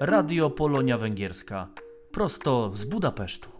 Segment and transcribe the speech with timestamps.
[0.00, 1.68] Radio Polonia Węgierska.
[2.12, 3.55] Prosto z Budapesztu.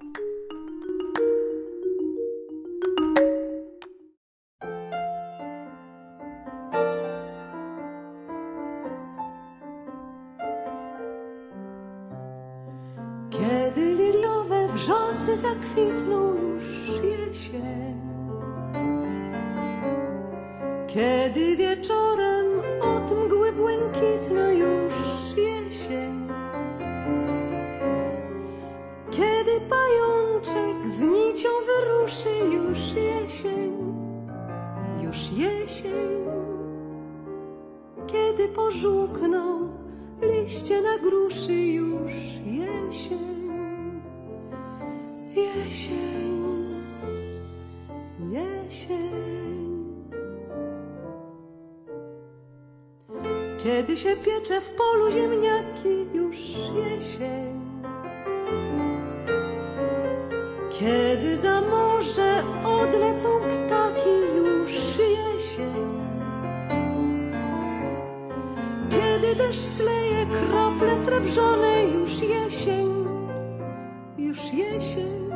[74.37, 75.31] Już jesień.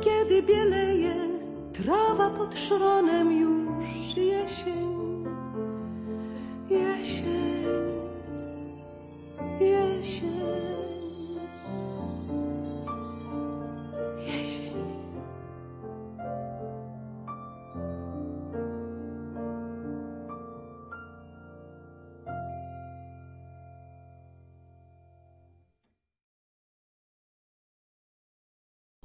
[0.00, 1.14] Kiedy bieleje
[1.72, 5.24] trawa pod szronem, już jesień,
[6.70, 7.64] jesień,
[9.60, 10.77] jesień,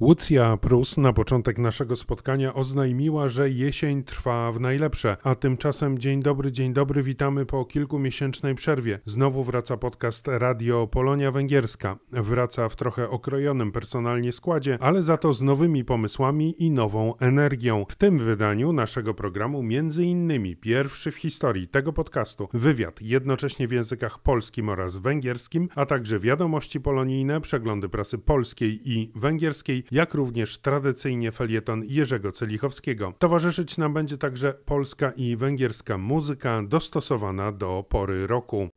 [0.03, 6.21] Łucja Prus na początek naszego spotkania oznajmiła, że jesień trwa w najlepsze, a tymczasem dzień
[6.23, 8.99] dobry, dzień dobry, witamy po kilkumiesięcznej przerwie.
[9.05, 11.97] Znowu wraca podcast Radio Polonia Węgierska.
[12.11, 17.85] Wraca w trochę okrojonym personalnie składzie, ale za to z nowymi pomysłami i nową energią.
[17.89, 23.71] W tym wydaniu naszego programu między innymi pierwszy w historii tego podcastu wywiad jednocześnie w
[23.71, 30.57] językach polskim oraz węgierskim, a także wiadomości polonijne, przeglądy prasy polskiej i węgierskiej, jak również
[30.57, 33.13] tradycyjnie felieton Jerzego Celichowskiego.
[33.19, 38.69] Towarzyszyć nam będzie także polska i węgierska muzyka dostosowana do pory roku.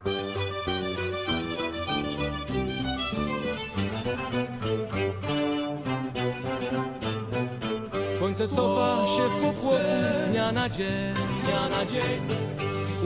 [8.19, 9.77] Słońce cofa się w popłochu
[10.19, 12.21] z dnia na dzień, z dnia na dzień.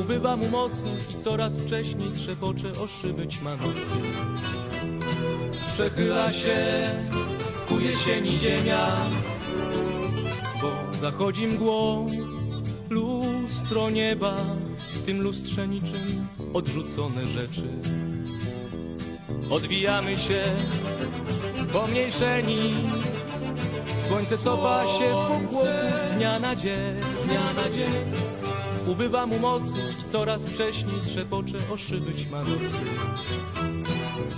[0.00, 3.90] Ubywa mu mocy i coraz wcześniej trzepocze o szyby ćma nocy.
[5.72, 6.70] Przechyla się
[7.80, 8.96] ku jesieni ziemia,
[10.62, 12.06] bo zachodzi mgłą
[12.90, 14.36] lustro nieba,
[14.94, 17.68] w tym lustrze niczym odrzucone rzeczy.
[19.50, 20.42] Odwijamy się
[21.72, 22.74] pomniejszeni,
[24.08, 25.66] Słońce cofa się w popłochu
[26.12, 27.92] z dnia na dzień, z dnia na dzień.
[28.86, 32.84] Ubywa mu mocy i coraz wcześniej trzepocze o szyby nocy.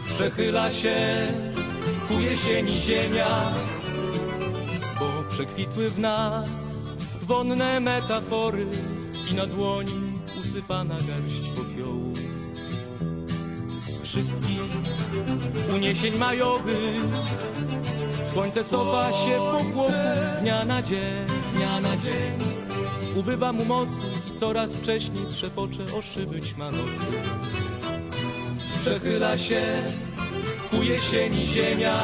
[0.06, 1.16] Przechyla się
[2.08, 3.42] ku jesieni ziemia,
[5.00, 6.92] bo przekwitły w nas
[7.22, 8.66] wonne metafory
[9.30, 12.12] i na dłoni usypana garść popiołu.
[13.92, 14.60] Z wszystkich
[15.74, 16.78] uniesień majowych
[18.32, 19.92] Słońce cofa się w popłochu
[20.28, 22.38] z dnia na dzień, z dnia na dzień.
[23.16, 24.02] Ubywa mu mocy
[24.34, 27.06] i coraz wcześniej trzepocze o szyby nocy.
[28.80, 29.76] Przechyla się
[30.72, 32.02] ku jesieni ziemia,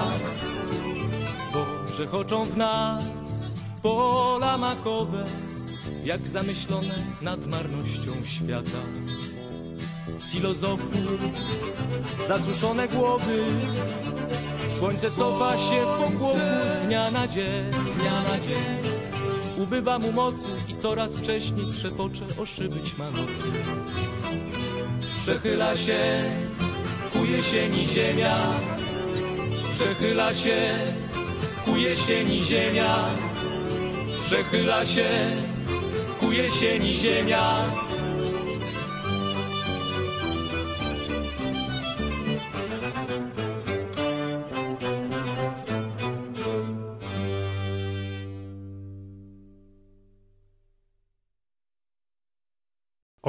[1.52, 3.04] bo rzechoczą w nas
[3.82, 5.24] pola makowe,
[6.04, 8.82] jak zamyślone nad marnością świata.
[10.32, 10.92] Filozofów
[12.28, 13.44] zasuszone głowy
[14.70, 18.78] Słońce cofa się w popłochu z dnia na dzień, z dnia na dzień.
[19.58, 23.44] Ubywa mu mocy i coraz wcześniej trzepocze o szyby ćma nocy.
[25.22, 26.18] Przechyla się
[27.12, 28.36] ku jesieni ziemia,
[29.72, 30.72] przechyla się
[31.64, 33.04] ku jesieni ziemia,
[34.24, 35.26] przechyla się
[36.20, 37.87] ku jesieni ziemia.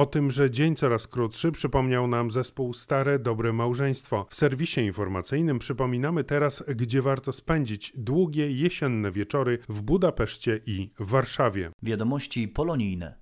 [0.00, 4.26] O tym, że dzień coraz krótszy, przypomniał nam zespół Stare Dobre Małżeństwo.
[4.30, 11.70] W serwisie informacyjnym przypominamy teraz, gdzie warto spędzić długie jesienne wieczory w Budapeszcie i Warszawie.
[11.82, 13.19] Wiadomości polonijne.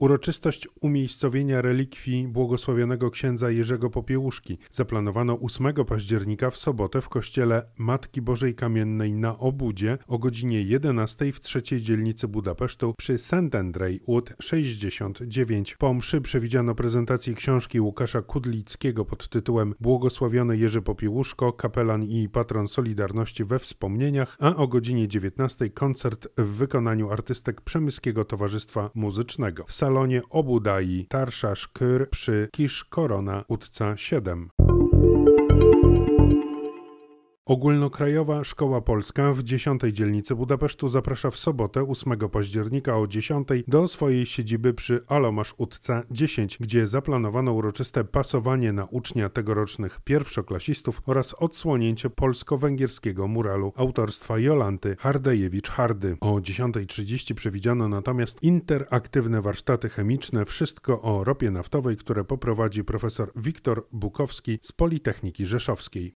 [0.00, 8.22] Uroczystość umiejscowienia relikwii błogosławionego księdza Jerzego Popiełuszki zaplanowano 8 października w sobotę w kościele Matki
[8.22, 13.54] Bożej Kamiennej na Obudzie o godzinie 11 w trzeciej dzielnicy Budapesztu przy St.
[13.54, 15.76] Andrzej Wood 69.
[15.76, 22.68] Po mszy przewidziano prezentację książki Łukasza Kudlickiego pod tytułem Błogosławiony Jerzy Popiełuszko, kapelan i patron
[22.68, 29.72] Solidarności we wspomnieniach, a o godzinie 19 koncert w wykonaniu artystek Przemyskiego Towarzystwa Muzycznego w
[29.90, 34.50] salonie Obudai Tarsza Szkyr przy Kisz Korona Utca 7.
[37.50, 43.88] Ogólnokrajowa Szkoła Polska w 10 dzielnicy Budapesztu zaprasza w sobotę 8 października o 10 do
[43.88, 51.34] swojej siedziby przy Alomasz Utca 10, gdzie zaplanowano uroczyste pasowanie na ucznia tegorocznych pierwszoklasistów oraz
[51.38, 56.16] odsłonięcie polsko-węgierskiego muralu autorstwa Jolanty Hardejewicz-Hardy.
[56.20, 63.86] O 10.30 przewidziano natomiast interaktywne warsztaty chemiczne Wszystko o ropie naftowej, które poprowadzi profesor Wiktor
[63.92, 66.14] Bukowski z Politechniki Rzeszowskiej.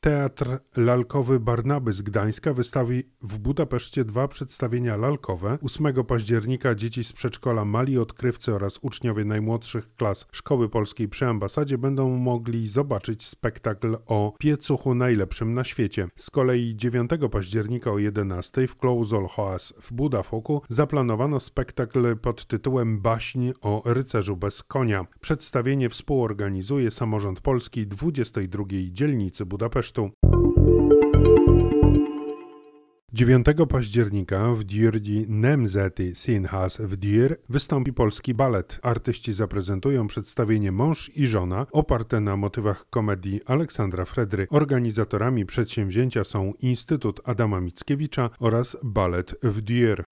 [0.00, 5.58] Teatr Lalkowy Barnaby z Gdańska wystawi w Budapeszcie dwa przedstawienia lalkowe.
[5.62, 11.78] 8 października dzieci z przedszkola Mali Odkrywcy oraz uczniowie najmłodszych klas Szkoły Polskiej przy ambasadzie
[11.78, 16.08] będą mogli zobaczyć spektakl o piecuchu najlepszym na świecie.
[16.16, 23.50] Z kolei 9 października o 11 w Klauzolhoas w Budafoku zaplanowano spektakl pod tytułem Baśń
[23.60, 25.06] o rycerzu bez konia.
[25.20, 29.87] Przedstawienie współorganizuje samorząd polski 22 dzielnicy Budapesztu.
[33.12, 38.80] 9 października w Djurdi Nemzeti Sinhas w Djur wystąpi polski balet.
[38.82, 44.46] Artyści zaprezentują przedstawienie Mąż i żona oparte na motywach komedii Aleksandra Fredry.
[44.50, 50.04] Organizatorami przedsięwzięcia są Instytut Adama Mickiewicza oraz Balet w Djur.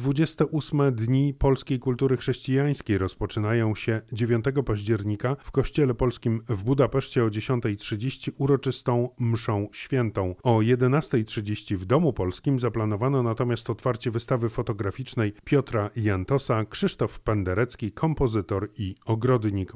[0.00, 7.28] 28 Dni Polskiej Kultury Chrześcijańskiej rozpoczynają się 9 października w Kościele Polskim w Budapeszcie o
[7.28, 10.34] 10.30 uroczystą mszą świętą.
[10.42, 18.68] O 11.30 w Domu Polskim zaplanowano natomiast otwarcie wystawy fotograficznej Piotra Jantosa, Krzysztof Penderecki, kompozytor
[18.78, 19.72] i ogrodnik.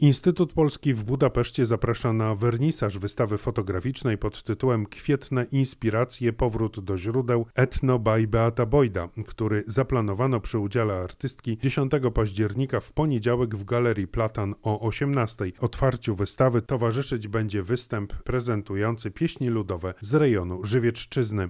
[0.00, 6.98] Instytut Polski w Budapeszcie zaprasza na wernisaż wystawy fotograficznej pod tytułem Kwietne inspiracje powrót do
[6.98, 13.64] źródeł Etno by Beata Boyda, który zaplanowano przy udziale artystki 10 października w poniedziałek w
[13.64, 15.44] Galerii Platan o 18.
[15.60, 21.48] Otwarciu wystawy towarzyszyć będzie występ prezentujący pieśni ludowe z rejonu Żywieczczyzny.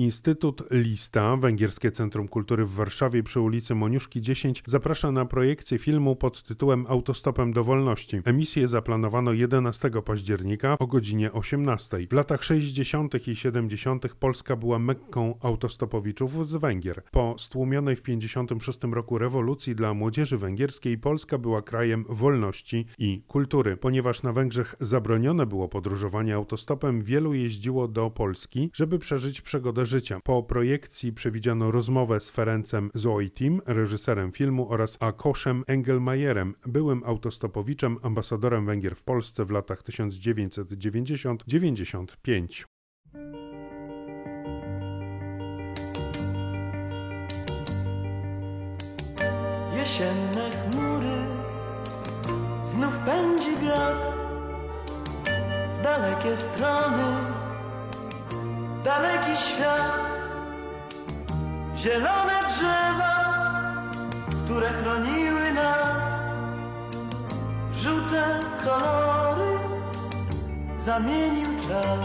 [0.00, 6.16] Instytut Lista, Węgierskie Centrum Kultury w Warszawie przy ulicy Moniuszki 10 zaprasza na projekcję filmu
[6.16, 8.20] pod tytułem Autostopem do wolności.
[8.24, 11.98] Emisję zaplanowano 11 października o godzinie 18.
[12.10, 13.28] W latach 60.
[13.28, 14.14] i 70.
[14.14, 17.02] Polska była mekką autostopowiczów z Węgier.
[17.10, 23.76] Po stłumionej w 56 roku rewolucji dla młodzieży węgierskiej Polska była krajem wolności i kultury.
[23.76, 30.20] Ponieważ na Węgrzech zabronione było podróżowanie autostopem, wielu jeździło do Polski, żeby przeżyć przygodę życia.
[30.24, 38.66] Po projekcji przewidziano rozmowę z Ferencem Zoitim, reżyserem filmu oraz Akoszem Engelmajerem, byłym autostopowiczem, ambasadorem
[38.66, 42.64] Węgier w Polsce w latach 1990-95.
[49.76, 51.26] Jesienne chmury
[52.64, 54.06] Znów pędzi wiatr
[55.78, 57.39] W dalekie strony
[58.84, 60.12] daleki świat,
[61.76, 63.14] zielone drzewa,
[64.44, 65.86] które chroniły nas,
[67.72, 69.58] żółte kolory
[70.78, 72.00] zamienił czas.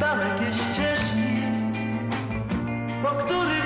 [0.00, 1.42] Dalekie ścieżki,
[3.02, 3.57] po których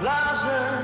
[0.00, 0.79] Blazen.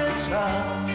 [0.00, 0.90] Maluje czas.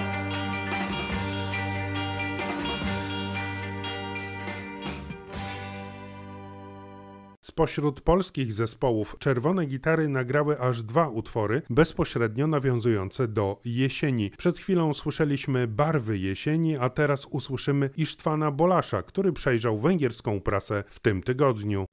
[7.41, 14.31] Spośród polskich zespołów Czerwone Gitary nagrały aż dwa utwory bezpośrednio nawiązujące do jesieni.
[14.37, 20.99] Przed chwilą słyszeliśmy Barwy jesieni, a teraz usłyszymy Isztwana Bolasza, który przejrzał węgierską prasę w
[20.99, 21.85] tym tygodniu.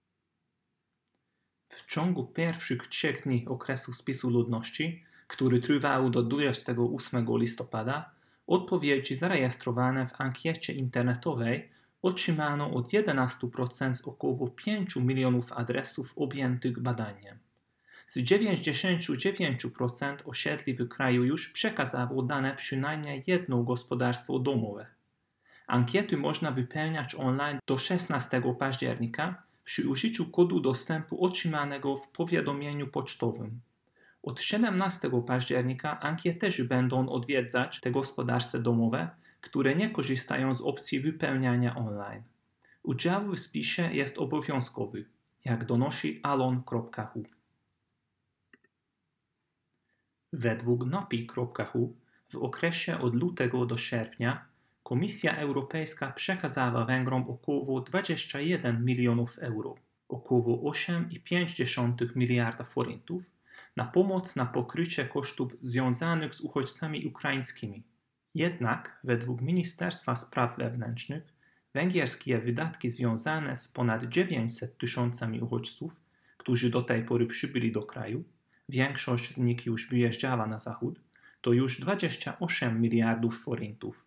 [1.68, 8.10] W ciągu pierwszych trzech dni okresu spisu ludności, który trwał do 28 listopada,
[8.46, 11.70] odpowiedzi zarejestrowane w ankiecie internetowej
[12.02, 17.38] otrzymano od 11% z około 5 milionów adresów objętych badaniem.
[18.06, 24.86] Z 99% osiedli w kraju już przekazało dane przynajmniej jedno gospodarstwo domowe.
[25.66, 33.60] Ankiety można wypełniać online do 16 października przy użyciu kodu dostępu otrzymanego w powiadomieniu pocztowym.
[34.22, 39.10] Od 17 października ankieterzy będą odwiedzać te gospodarstwa domowe,
[39.40, 42.22] które nie korzystają z opcji wypełniania online.
[42.82, 45.04] Udział w spisie jest obowiązkowy,
[45.44, 47.22] jak donosi alon.hu.
[50.32, 51.96] Według NOPI.hu
[52.28, 54.44] w okresie od lutego do sierpnia
[54.82, 59.74] Komisja Europejska przekazała Węgrom około 21 milionów euro,
[60.08, 63.22] około 8,5 miliarda forintów,
[63.76, 67.82] na pomoc na pokrycie kosztów związanych z uchodźcami ukraińskimi.
[68.34, 71.22] Jednak, według Ministerstwa Spraw Wewnętrznych,
[71.74, 75.96] węgierskie wydatki związane z ponad 900 tysiącami uchodźców,
[76.36, 78.24] którzy do tej pory przybyli do kraju,
[78.68, 81.00] większość z nich już wyjeżdżała na zachód,
[81.40, 84.04] to już 28 miliardów forintów.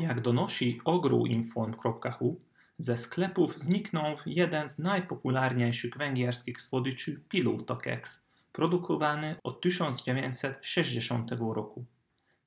[0.00, 2.40] Jak donosi ogruinform.hu,
[2.78, 11.84] ze sklepów zniknął jeden z najpopularniejszych węgierskich słodyczy Pilultokex, produkowany od 1960 roku.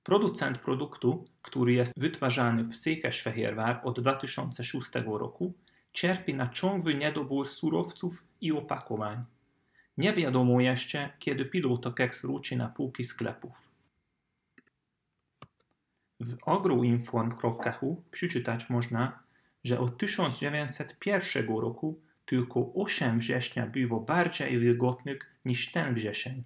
[0.03, 5.53] Producent produktu, który jest wytwarzany w Székesfehérvár od 2006 roku,
[5.93, 9.23] cierpi na ciągły niedobór surowców i opakowań.
[9.97, 13.69] Nie wiadomo jeszcze, kiedy Pilultokex wróci na półki sklepów.
[16.19, 19.19] W ogruinform.hu przeczytać można,
[19.63, 26.43] że od 1901 roku tylko 8 września było bardziej wilgotnych niż ten wrzesień.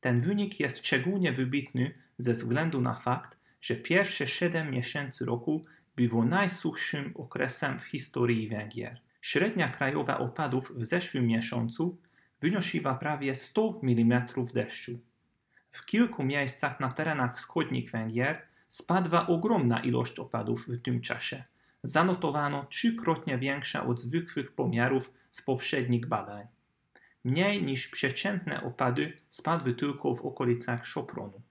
[0.00, 5.64] Ten wynik jest szczególnie wybitny ze względu na fakt, że pierwsze 7 miesięcy roku
[5.96, 9.00] było najsuchszym okresem w historii Węgier.
[9.20, 11.98] Średnia krajowa opadów w zeszłym miesiącu
[12.40, 14.22] wynosiła prawie 100 mm
[14.54, 15.00] deszczu.
[15.70, 21.44] W kilku miejscach na terenach wschodnich Węgier spadła ogromna ilość opadów w tym czasie.
[21.82, 26.46] Zanotowano trzykrotnie większa od zwykłych pomiarów z poprzednich badań.
[27.24, 31.42] Mniej niż przeciętne opady spadły tylko w okolicach Szopronu.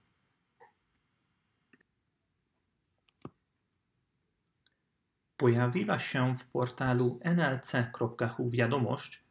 [5.36, 9.22] Pojawiła się w portalu nlc.hu wiadomość,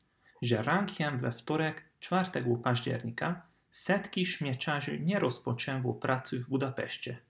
[0.42, 2.30] że rankiem we wtorek 4
[2.64, 3.42] października
[3.72, 7.29] setki śmieciarzy nie rozpoczęło pracy w Budapeszcie.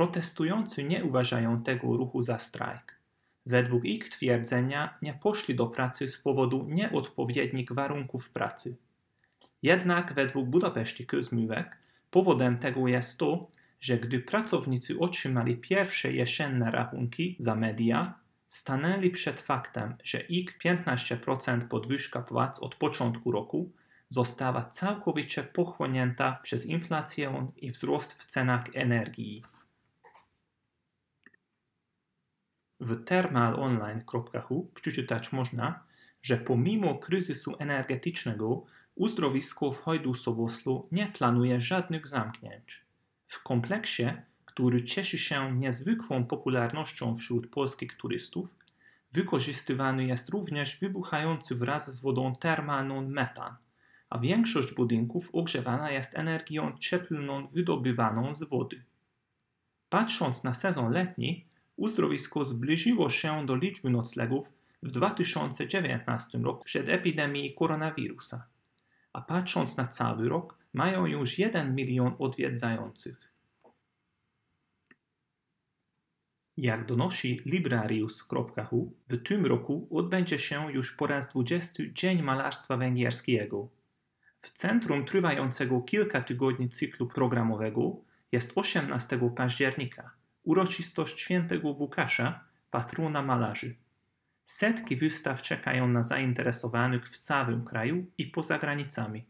[0.00, 2.98] Protestujący nie uważają tego ruchu za strajk.
[3.46, 8.76] Według ich twierdzenia nie poszli do pracy z powodu nieodpowiednich warunków pracy.
[9.62, 11.64] Jednak według Budapeszti Közművek
[12.10, 18.14] powodem tego jest to, że gdy pracownicy otrzymali pierwsze jesienne rachunki za media,
[18.48, 23.72] stanęli przed faktem, że ich 15% podwyżka płac od początku roku
[24.08, 29.42] została całkowicie pochłonięta przez inflację i wzrost w cenach energii.
[32.80, 35.84] W thermalonline.hu przeczytać można,
[36.22, 42.84] że pomimo kryzysu energetycznego uzdrowisko w Hojdu-Soboslu nie planuje żadnych zamknięć.
[43.26, 44.04] W kompleksie,
[44.44, 48.54] który cieszy się niezwykłą popularnością wśród polskich turystów,
[49.12, 53.56] wykorzystywany jest również wybuchający wraz z wodą termalną metan,
[54.10, 58.82] a większość budynków ogrzewana jest energią cieplną wydobywaną z wody.
[59.88, 61.46] Patrząc na sezon letni,
[61.80, 68.46] uzdrowisko zbliżyło się do liczby noclegów w 2019 roku przed epidemii koronawirusa,
[69.12, 73.30] a patrząc na cały rok, mają już 1 milion odwiedzających.
[76.56, 83.68] Jak donosi Librarius.hu, w tym roku odbędzie się już po raz 20 Dzień Malarstwa Węgierskiego.
[84.40, 87.96] W centrum trwającego kilka tygodni cyklu programowego
[88.32, 93.76] jest 18 października, uroczystość świętego Łukasza, patrona malarzy.
[94.44, 99.26] Setki wystaw czekają na zainteresowanych w całym kraju i poza granicami.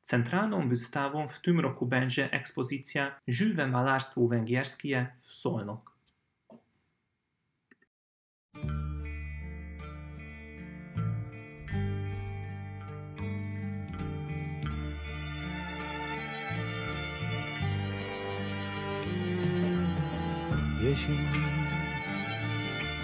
[0.00, 5.91] Centralną wystawą w tym roku będzie ekspozycja Żywe malarstwo węgierskie w Solnok.
[20.92, 21.18] Jesień,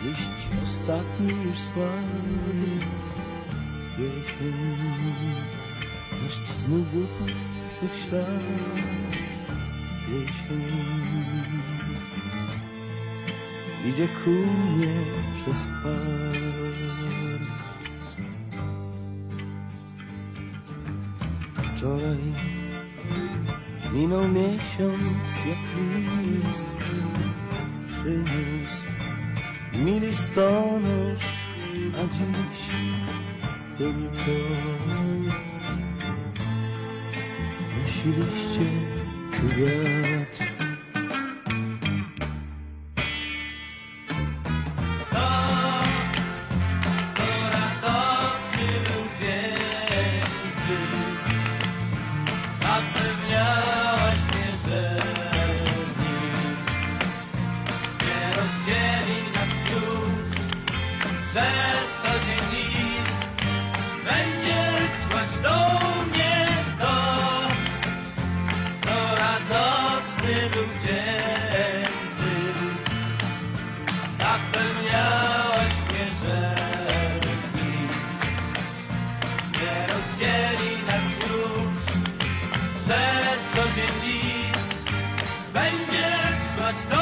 [0.04, 2.62] liść ostatni już spadł.
[3.98, 4.52] Jesień,
[6.22, 7.34] deszcz znów buków
[7.68, 8.42] twych ślad.
[10.08, 10.62] Jesień,
[13.88, 14.94] idzie ku mnie
[15.36, 17.18] przez park.
[21.76, 22.18] Wczoraj
[23.92, 25.58] minął miesiąc jak
[26.26, 26.78] list
[28.02, 28.84] przyniósł
[29.84, 31.38] mi listonosz,
[31.94, 32.70] a dziś
[33.78, 34.32] tylko
[38.08, 38.58] nosi
[86.72, 86.97] touchdown.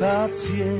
[0.00, 0.78] Wakacje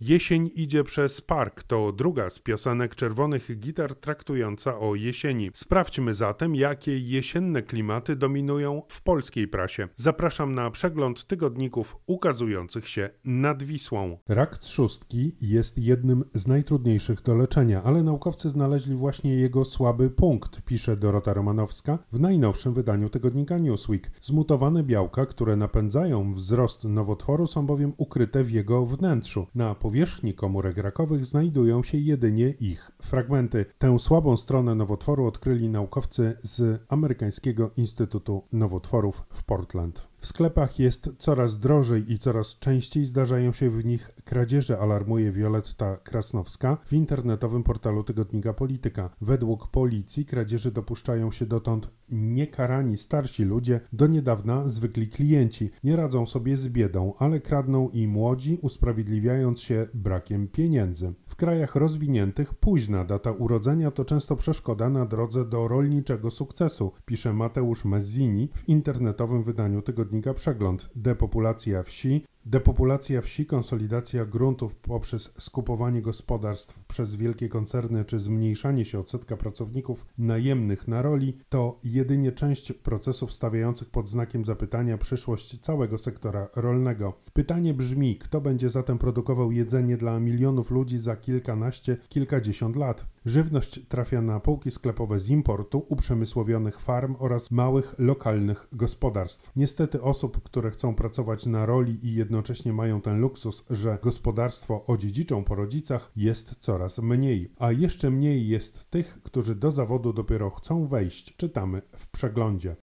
[0.00, 5.50] Jesień idzie przez park to druga z piosenek czerwonych gitar traktująca o jesieni.
[5.54, 9.88] Sprawdźmy zatem, jakie jesienne klimaty dominują w polskiej prasie.
[9.96, 14.18] Zapraszam na przegląd tygodników ukazujących się nad Wisłą.
[14.28, 20.62] Rak trzustki jest jednym z najtrudniejszych do leczenia, ale naukowcy znaleźli właśnie jego słaby punkt,
[20.62, 24.10] pisze Dorota Romanowska w najnowszym wydaniu tygodnika Newsweek.
[24.20, 29.46] Zmutowane białka, które napędzają wzrost nowotworu, są bowiem ukryte w jego wnętrzu.
[29.54, 33.64] Na powierzchni komórek rakowych znajdują się jedynie ich fragmenty.
[33.78, 40.09] Tę słabą stronę nowotworu odkryli naukowcy z Amerykańskiego Instytutu Nowotworów w Portland.
[40.20, 45.96] W sklepach jest coraz drożej i coraz częściej zdarzają się w nich kradzieże, alarmuje Wioletta
[45.96, 49.10] Krasnowska w internetowym portalu tygodnika Polityka.
[49.20, 55.70] Według policji kradzieży dopuszczają się dotąd niekarani starsi ludzie, do niedawna zwykli klienci.
[55.84, 61.12] Nie radzą sobie z biedą, ale kradną i młodzi, usprawiedliwiając się brakiem pieniędzy.
[61.26, 67.32] W krajach rozwiniętych późna data urodzenia to często przeszkoda na drodze do rolniczego sukcesu, pisze
[67.32, 70.90] Mateusz Mazzini w internetowym wydaniu tygodnika tygodnika Przegląd.
[70.96, 78.98] Depopulacja wsi Depopulacja wsi, konsolidacja gruntów poprzez skupowanie gospodarstw przez wielkie koncerny czy zmniejszanie się
[78.98, 85.98] odsetka pracowników najemnych na roli to jedynie część procesów stawiających pod znakiem zapytania przyszłość całego
[85.98, 87.12] sektora rolnego.
[87.32, 93.06] Pytanie brzmi, kto będzie zatem produkował jedzenie dla milionów ludzi za kilkanaście, kilkadziesiąt lat?
[93.24, 99.50] Żywność trafia na półki sklepowe z importu, uprzemysłowionych farm oraz małych, lokalnych gospodarstw.
[99.56, 105.44] Niestety osób, które chcą pracować na roli i jednocześnie mają ten luksus, że gospodarstwo odziedziczą
[105.44, 107.52] po rodzicach, jest coraz mniej.
[107.58, 112.76] A jeszcze mniej jest tych, którzy do zawodu dopiero chcą wejść, czytamy w przeglądzie.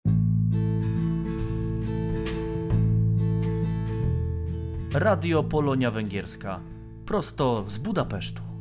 [4.93, 6.59] Radio Polonia Węgierska.
[7.05, 8.56] Prosto z Budapesztu.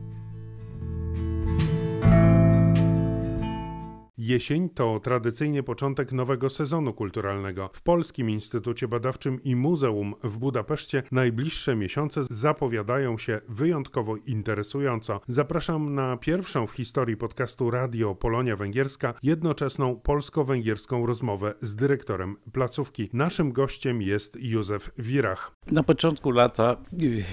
[4.18, 7.70] Jesień to tradycyjnie początek nowego sezonu kulturalnego.
[7.72, 15.20] W Polskim Instytucie Badawczym i Muzeum w Budapeszcie najbliższe miesiące zapowiadają się wyjątkowo interesująco.
[15.28, 23.10] Zapraszam na pierwszą w historii podcastu Radio Polonia Węgierska jednoczesną polsko-węgierską rozmowę z dyrektorem placówki.
[23.12, 25.56] Naszym gościem jest Józef Wirach.
[25.70, 26.76] Na początku lata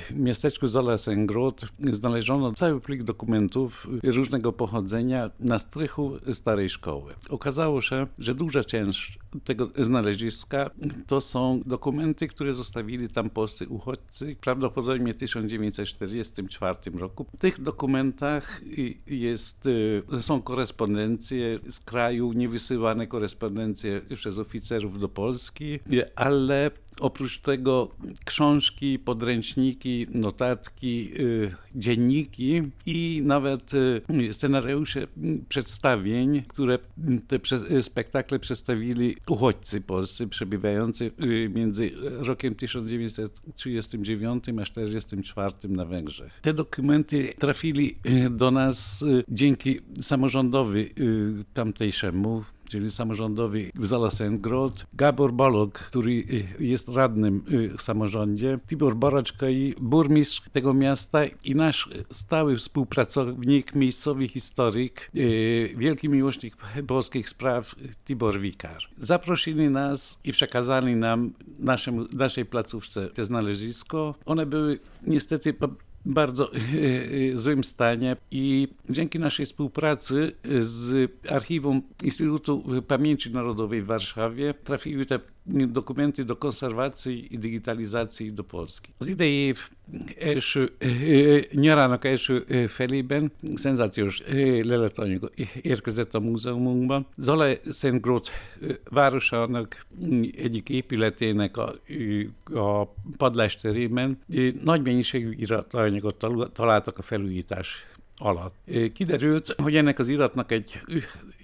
[0.10, 7.14] w miasteczku Zalasengrod znaleziono cały plik dokumentów różnego pochodzenia na strychu starej szkoły.
[7.30, 10.70] Okazało się, że duża część tego znaleziska
[11.08, 17.26] to są dokumenty, które zostawili tam polscy uchodźcy, prawdopodobnie w 1944 roku.
[17.34, 18.62] W tych dokumentach
[19.08, 19.70] jest,
[20.20, 25.80] są korespondencje z kraju, niewysyłane korespondencje przez oficerów do Polski,
[26.16, 27.92] ale Oprócz tego
[28.26, 34.02] książki, podręczniki, notatki, y, dzienniki i nawet y,
[34.34, 35.08] scenariusze
[35.50, 36.80] przedstawień, które
[37.28, 37.40] te
[37.84, 46.40] spektakle przedstawili uchodźcy polscy przebywający y, między rokiem 1939 a 1944 na Węgrzech.
[46.42, 47.96] Te dokumenty trafili
[48.32, 50.90] do nas dzięki samorządowi
[51.54, 58.96] tamtejszemu, czyli samorządowi w Zalasengrod, Gabor Balog, który y, jest radnym y, w samorządzie, Tibor
[58.96, 66.58] Baraczka i burmistrz tego miasta i nasz stały współpracownik, miejscowy historyk, y, wielki miłośnik
[66.88, 68.84] polskich spraw Tibor Wikar.
[68.98, 74.16] Zaprosili nas i przekazali nam naszym, naszej placówce te znalezisko.
[74.26, 75.54] One były niestety
[76.06, 76.58] bardzo e,
[77.34, 85.06] e, złym stanie i dzięki naszej współpracy z Archiwum Instytutu Pamięci Narodowej w Warszawie trafiły
[85.06, 85.20] te
[85.68, 88.94] dokumenty do konservacji i digitalizacji do Polski.
[89.00, 89.54] Az idei
[90.20, 90.72] első
[91.52, 94.22] nyarának első felében szenzációs
[94.62, 97.08] leletanyag érkezett a múzeumunkban.
[97.16, 98.32] Zala Szentgrót
[98.90, 99.86] városának
[100.38, 101.76] egyik épületének a,
[102.60, 104.20] a padlásterében
[104.64, 107.86] nagy mennyiségű iratanyagot találtak a felújítás
[108.18, 108.56] alatt.
[108.94, 110.82] Kiderült, hogy ennek az iratnak egy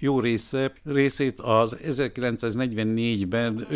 [0.00, 3.66] jó része, részét az 1944-ben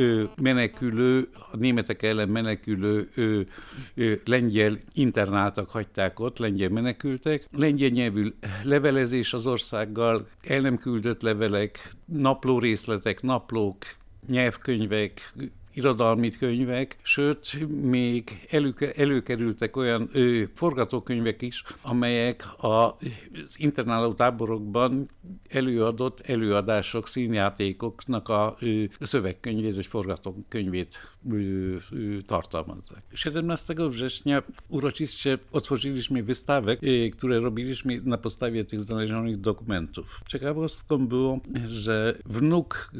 [0.42, 3.48] menekülő, a németek ellen menekülő ő,
[3.94, 7.48] ő, lengyel internáltak hagyták ott, lengyel menekültek.
[7.56, 8.32] Lengyel nyelvű
[8.62, 13.84] levelezés az országgal, el nem küldött levelek, napló részletek, naplók,
[14.28, 15.32] nyelvkönyvek,
[15.74, 25.08] irodalmi könyvek, sőt, még elő, előkerültek olyan ö, forgatókönyvek is, amelyek a, az internáló táborokban
[25.48, 30.98] előadott előadások, színjátékoknak a ö, szövegkönyvét vagy forgatókönyvét
[31.32, 33.02] y, tartalmazzák.
[33.14, 40.20] 17 września uroczyście otworzyliśmy wystawę, y, które robiliśmy na podstawie tych znalezionych dokumentów.
[40.28, 42.92] Ciekawostką było, że wnuk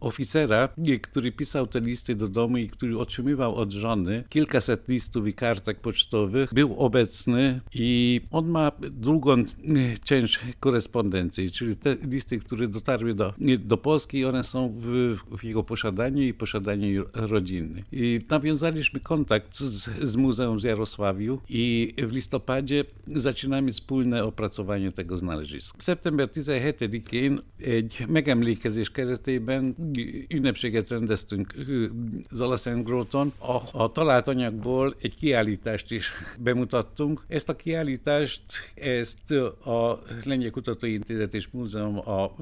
[0.00, 5.26] oficera, y, który pisał te listy do domu i który otrzymywał od żony kilkaset listów
[5.26, 9.44] i kartek pocztowych, był obecny i on ma drugą
[10.04, 15.64] część korespondencji, czyli te listy, które dotarły do, do Polski, one są w, w jego
[15.64, 17.65] posiadaniu i posiadaniu rodziny.
[17.92, 25.18] I nawiązaliśmy kontakt z, z Muzeum z Jarosławiu i w listopadzie zaczynamy wspólne opracowanie tego
[25.18, 25.78] znaleziska.
[25.80, 29.74] Szeptember 17-én egy megemlékezés keretében
[30.28, 31.54] ünnepséget rendeztünk
[32.30, 33.32] Zalaszengróton.
[33.38, 37.24] A, a talált anyagból egy kiállítást is bemutattunk.
[37.28, 38.42] Ezt a kiállítást,
[38.74, 39.30] ezt
[39.64, 42.34] a Lengyel Kutatói Intézet és Múzeum a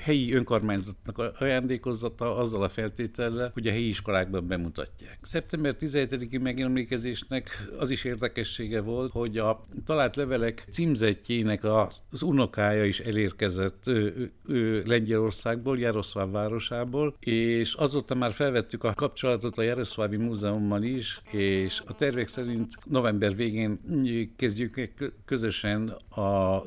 [0.00, 5.18] helyi önkormányzatnak ajándékozata azzal a feltétellel, hogy a helyi iskolákban bemutatják.
[5.22, 13.00] Szeptember 17-i megemlékezésnek az is érdekessége volt, hogy a talált levelek címzetjének az unokája is
[13.00, 13.90] elérkezett
[14.84, 21.94] Lengyelországból, Jaroszláv városából, és azóta már felvettük a kapcsolatot a Jaroszlávi Múzeummal is, és a
[21.94, 23.80] tervek szerint november végén
[24.36, 24.90] kezdjük
[25.24, 26.62] közösen a,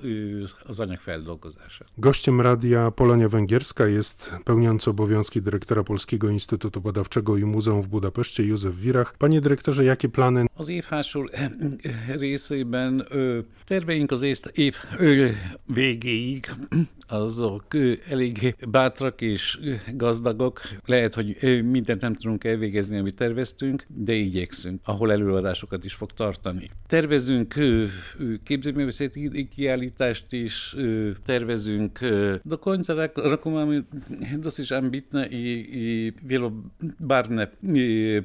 [0.63, 1.87] az anyag feldolgozását.
[1.95, 8.43] Gościem radia Polonia Węgierska jest pełniący obowiązki dyrektora Polskiego Instytutu Badawczego i Muzeum w Budapeszcie
[8.45, 9.13] Józef Wirach.
[9.17, 10.45] Panie dyrektorze, jakie plany?
[10.53, 11.29] Az évhásul
[12.07, 13.07] részében
[13.65, 14.21] terveink az
[14.53, 14.75] év
[15.65, 16.51] végéig
[17.07, 17.65] azok
[18.09, 19.59] elég bátrak és
[19.93, 20.61] gazdagok.
[20.85, 26.69] Lehet, hogy mindent nem tudunk elvégezni, amit terveztünk, de igyekszünk, ahol előadásokat is fog tartani.
[26.87, 27.55] Tervezünk
[28.43, 30.75] képzőművészeti kiállítást is,
[31.23, 31.99] tervezünk
[32.43, 33.49] do końca roku
[34.39, 37.47] dosyć ambitne i, i wielobarwne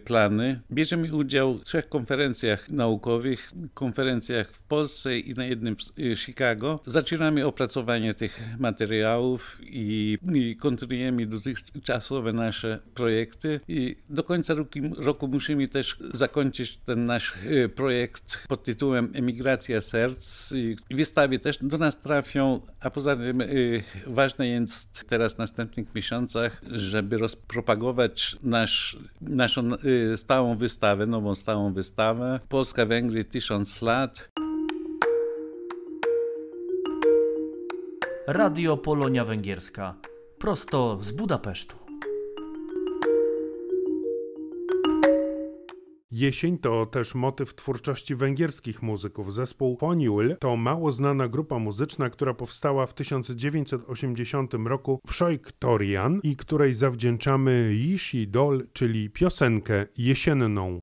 [0.04, 0.60] plany.
[0.70, 6.80] Bierzemy udział w trzech konferencjach naukowych, konferencjach w Polsce i na jednym w Chicago.
[6.86, 8.69] Zaczynamy opracowanie tych materiałów
[9.60, 17.06] i, i kontynuujemy dotychczasowe nasze projekty i do końca roku, roku musimy też zakończyć ten
[17.06, 17.34] nasz
[17.74, 20.52] projekt pod tytułem Emigracja Serc.
[20.90, 23.42] W wystawie też do nas trafią, a poza tym
[24.06, 29.70] ważne jest teraz w następnych miesiącach, żeby rozpropagować nasz, naszą
[30.16, 34.30] stałą wystawę, nową stałą wystawę Polska-Węgry 1000 lat.
[38.32, 39.94] Radio Polonia Węgierska.
[40.38, 41.76] Prosto z Budapesztu.
[46.10, 49.34] Jesień to też motyw twórczości węgierskich muzyków.
[49.34, 56.36] Zespół Foniul to mało znana grupa muzyczna, która powstała w 1980 roku w Szojktorian i
[56.36, 60.80] której zawdzięczamy Yishi Dol, czyli piosenkę jesienną.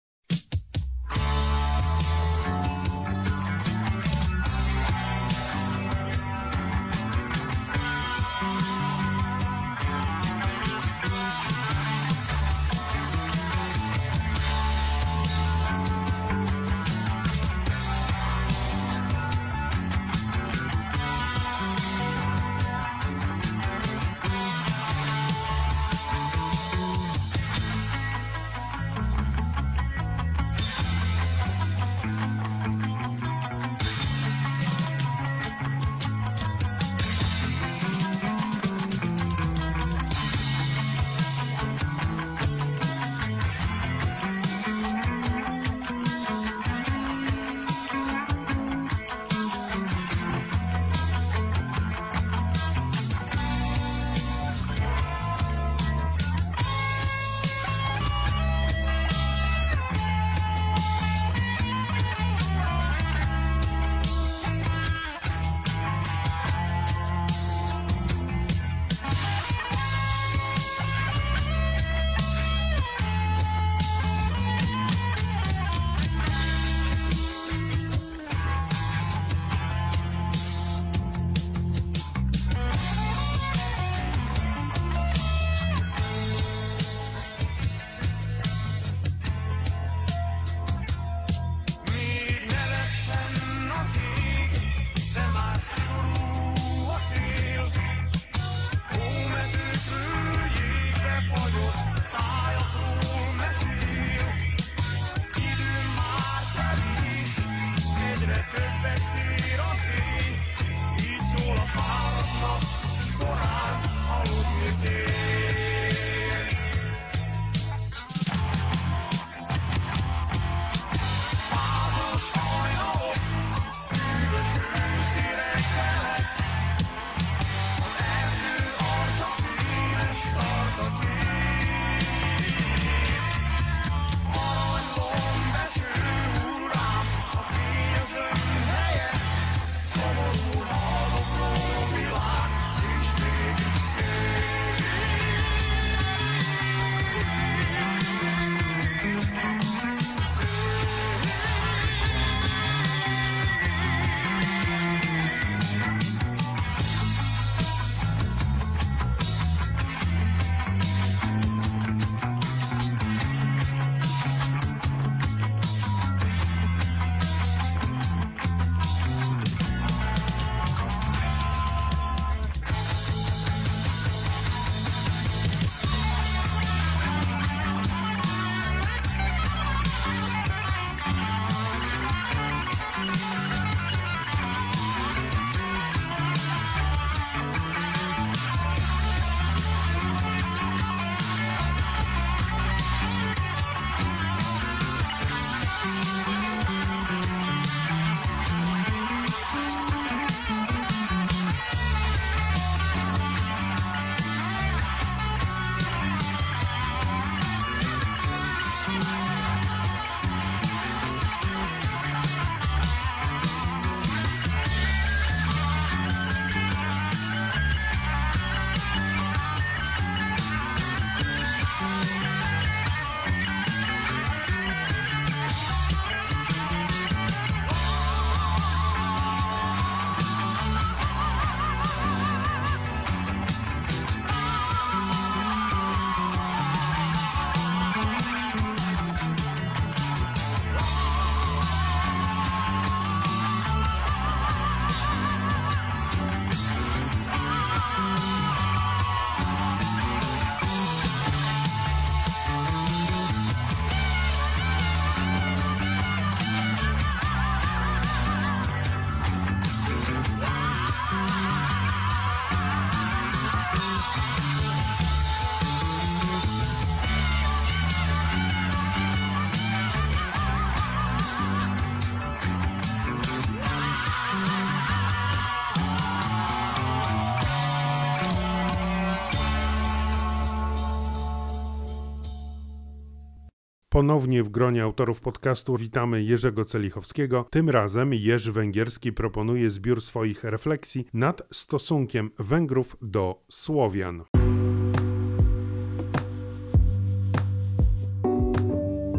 [283.97, 287.47] Ponownie w gronie autorów podcastu witamy Jerzego Celichowskiego.
[287.51, 294.23] Tym razem Jerzy Węgierski proponuje zbiór swoich refleksji nad stosunkiem Węgrów do Słowian.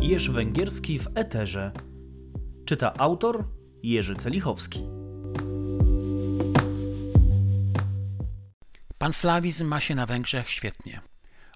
[0.01, 1.73] Jerzy Węgierski w Eterze.
[2.65, 3.45] Czyta autor
[3.83, 4.83] Jerzy Celichowski.
[8.99, 11.01] Panslawizm ma się na Węgrzech świetnie.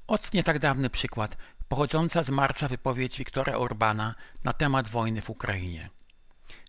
[0.06, 1.36] Ot nie tak dawny przykład,
[1.72, 5.90] pochodząca z marca wypowiedź Wiktora Orbana na temat wojny w Ukrainie.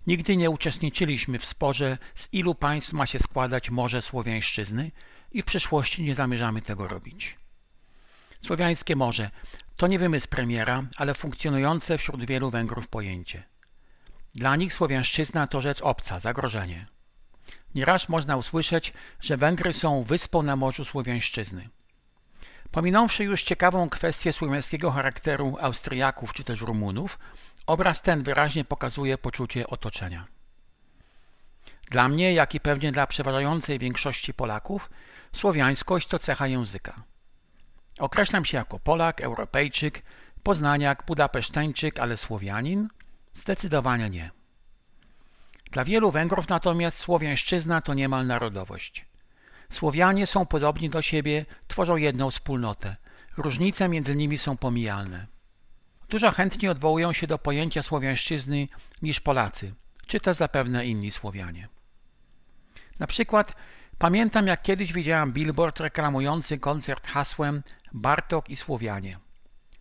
[0.07, 4.91] Nigdy nie uczestniczyliśmy w sporze, z ilu państw ma się składać Morze Słowiańszczyzny
[5.31, 7.37] i w przyszłości nie zamierzamy tego robić.
[8.41, 9.29] Słowiańskie Morze
[9.75, 13.43] to nie wymysł premiera, ale funkcjonujące wśród wielu Węgrów pojęcie.
[14.35, 16.87] Dla nich Słowiańszczyzna to rzecz obca, zagrożenie.
[17.75, 21.69] Nieraz można usłyszeć, że Węgry są wyspą na Morzu Słowiańszczyzny.
[22.73, 27.19] Pominąwszy już ciekawą kwestię słowiańskiego charakteru Austriaków czy też Rumunów,
[27.67, 30.27] obraz ten wyraźnie pokazuje poczucie otoczenia.
[31.91, 34.89] Dla mnie, jak i pewnie dla przeważającej większości Polaków,
[35.35, 37.03] słowiańskość to cecha języka.
[37.99, 40.01] Określam się jako Polak, Europejczyk,
[40.43, 42.89] Poznaniak, Budapeszteńczyk, ale Słowianin?
[43.33, 44.31] Zdecydowanie nie.
[45.71, 49.12] Dla wielu Węgrów natomiast słowiańszczyzna to niemal narodowość.
[49.73, 52.95] Słowianie są podobni do siebie, tworzą jedną wspólnotę.
[53.37, 55.27] Różnice między nimi są pomijalne.
[56.09, 58.67] Dużo chętniej odwołują się do pojęcia słowiańszczyzny
[59.01, 59.73] niż Polacy,
[60.07, 61.67] czy też zapewne inni Słowianie.
[62.99, 63.55] Na przykład
[63.97, 67.63] pamiętam jak kiedyś widziałem billboard reklamujący koncert hasłem
[67.93, 69.19] Bartok i Słowianie.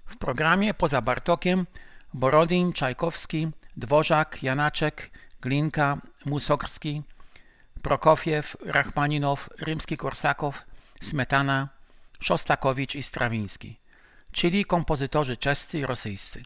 [0.06, 1.66] W programie poza Bartokiem
[2.14, 7.02] Borodin, Czajkowski, Dworzak, Janaczek, Glinka, Musokski,
[7.82, 10.52] Prokofiew, Rachmaninow, Rimski-Korsakow,
[11.02, 11.68] Smetana,
[12.20, 13.78] Szostakowicz i Strawiński,
[14.32, 16.42] czyli kompozytorzy czescy i rosyjscy.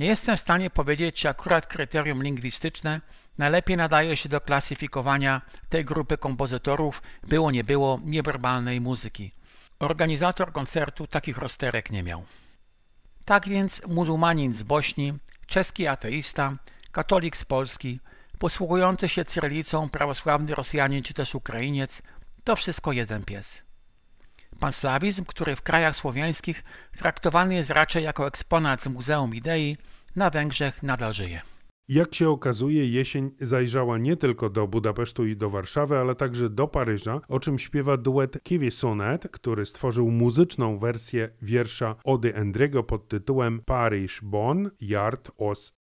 [0.00, 3.00] Nie jestem w stanie powiedzieć, czy akurat kryterium lingwistyczne
[3.38, 9.32] najlepiej nadaje się do klasyfikowania tej grupy kompozytorów było nie było niewerbalnej muzyki.
[9.78, 12.24] Organizator koncertu takich rozterek nie miał.
[13.24, 16.56] Tak więc muzułmanin z Bośni, czeski ateista,
[16.92, 18.00] katolik z Polski,
[18.38, 22.02] posługujący się cyrylicą prawosławny Rosjanin czy też Ukrainiec,
[22.44, 23.62] to wszystko jeden pies.
[24.60, 26.64] Panslawizm, który w krajach słowiańskich
[26.98, 29.76] traktowany jest raczej jako eksponat z Muzeum Idei,
[30.16, 31.40] na Węgrzech nadal żyje.
[31.88, 36.68] Jak się okazuje, jesień zajrzała nie tylko do Budapesztu i do Warszawy, ale także do
[36.68, 43.08] Paryża, o czym śpiewa duet Kiwi Sonet, który stworzył muzyczną wersję wiersza Ody Endriego pod
[43.08, 45.77] tytułem Paris Bon Yard os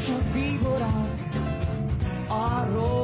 [0.00, 1.18] should be put out.
[2.30, 2.97] Our.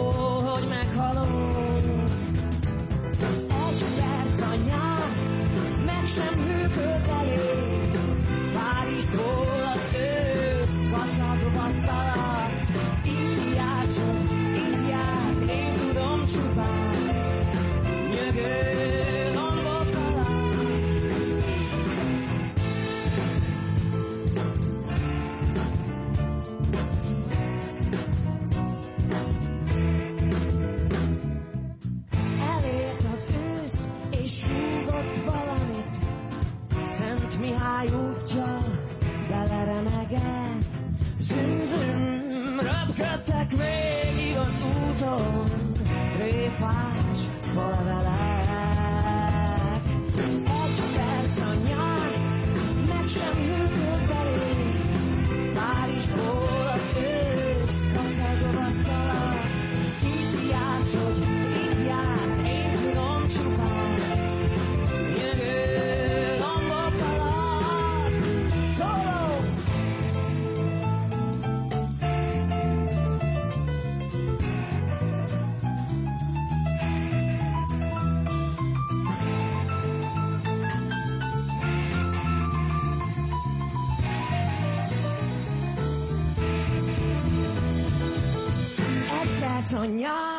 [89.85, 90.34] Sonia.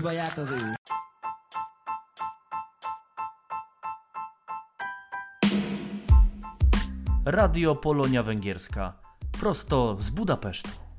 [0.00, 0.74] Ő.
[7.24, 9.00] Radio Polonia Węgierska.
[9.40, 10.89] Prosto z Budapesztu.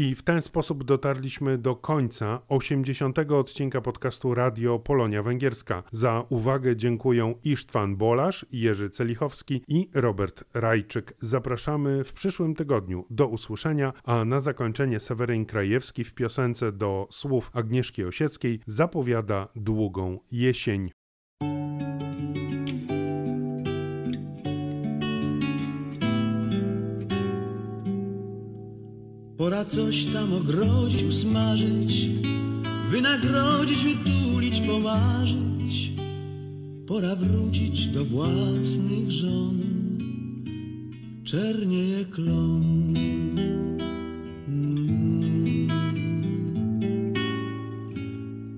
[0.00, 3.18] I w ten sposób dotarliśmy do końca 80.
[3.18, 5.82] odcinka podcastu Radio Polonia Węgierska.
[5.90, 11.14] Za uwagę dziękuję Isztwan Bolasz, Jerzy Celichowski i Robert Rajczyk.
[11.20, 13.04] Zapraszamy w przyszłym tygodniu.
[13.10, 20.18] Do usłyszenia, a na zakończenie Seweryn Krajewski w piosence do słów Agnieszki Osieckiej zapowiada długą
[20.32, 20.90] jesień.
[29.68, 32.06] Coś tam ogrodzić, usmażyć,
[32.90, 35.92] wynagrodzić, utulić, pomarzyć.
[36.86, 39.60] Pora wrócić do własnych żon,
[41.24, 42.94] czernieje klon.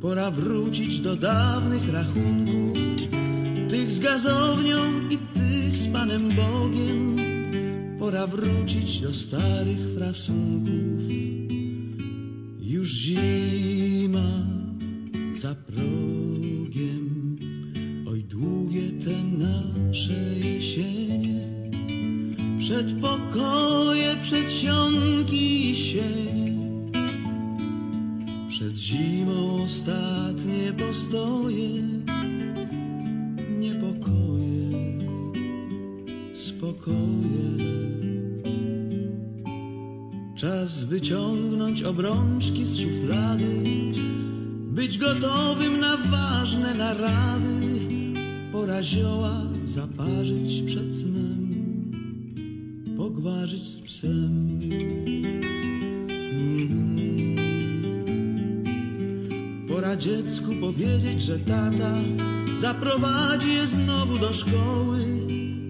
[0.01, 2.79] Pora wrócić do dawnych rachunków,
[3.69, 4.79] tych z gazownią
[5.11, 7.20] i tych z Panem Bogiem.
[8.01, 11.03] Pora wrócić do starych frasunków.
[12.61, 14.47] Już zima
[15.35, 17.37] za progiem.
[18.09, 21.41] Oj, długie te nasze jesienie.
[22.59, 26.57] Przedpokoje, przedsionki i sienie.
[28.49, 31.83] Przed zimą ostatnie postoje.
[33.59, 34.99] Niepokoje,
[36.35, 37.20] spokoje.
[40.91, 43.63] Wyciągnąć obrączki z szuflady,
[44.73, 47.61] być gotowym na ważne narady.
[48.53, 51.51] Pora zioła zaparzyć przed snem,
[52.97, 54.61] pogwarzyć z psem.
[56.33, 57.01] Mhm.
[59.69, 61.95] Pora dziecku powiedzieć, że tata
[62.57, 64.99] zaprowadzi je znowu do szkoły.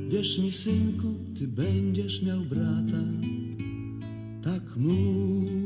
[0.09, 3.40] Wierz mi, synku, ty będziesz miał brata.
[4.81, 5.60] Tak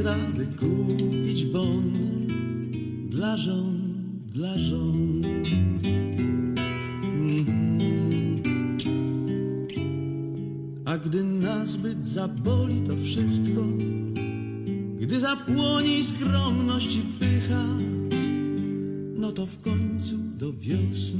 [0.00, 1.92] Sylwestra wykupić bon
[3.08, 3.78] dla żon,
[4.26, 5.24] dla żon.
[7.04, 7.80] Mhm.
[10.84, 13.60] A gdy nazbyt zaboli to wszystko,
[15.00, 17.66] gdy zapłoni skromność i pycha,
[19.16, 21.19] no to w końcu do wiosny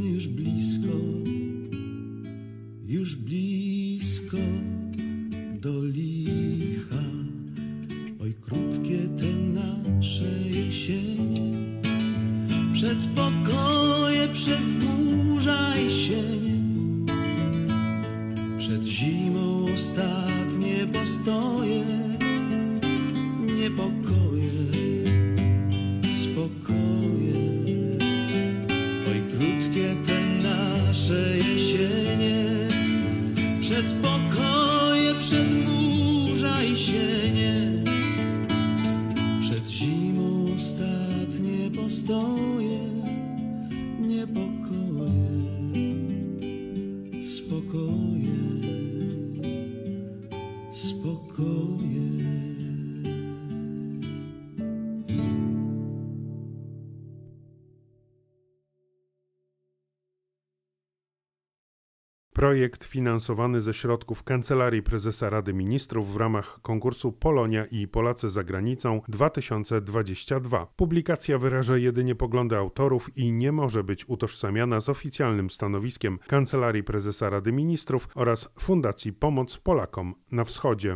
[62.50, 68.44] Projekt finansowany ze środków Kancelarii Prezesa Rady Ministrów w ramach konkursu Polonia i Polacy za
[68.44, 70.66] granicą 2022.
[70.76, 77.30] Publikacja wyraża jedynie poglądy autorów i nie może być utożsamiana z oficjalnym stanowiskiem Kancelarii Prezesa
[77.30, 80.88] Rady Ministrów oraz Fundacji Pomoc Polakom na Wschodzie.